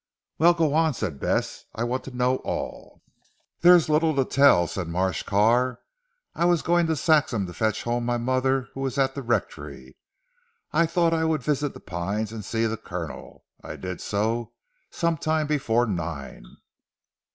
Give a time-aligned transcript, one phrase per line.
[0.39, 3.03] "Well go on," said Bess, "I want to know all."
[3.59, 5.79] "There is little to tell," said Marsh Carr.
[6.33, 9.97] "I was going to Saxham to fetch home my mother who was at the rectory.
[10.73, 13.43] I thought I would visit 'The Pines' and see the Colonel.
[13.63, 14.53] I did so,
[14.89, 16.45] some time before nine."